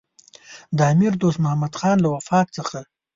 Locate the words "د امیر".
0.77-1.13